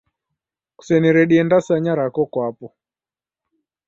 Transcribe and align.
Kuseniredie 0.77 1.39
ndasanya 1.45 1.91
rako 1.99 2.21
kwapo 2.33 2.67